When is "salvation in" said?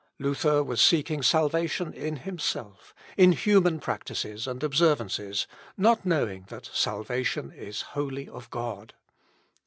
1.21-2.15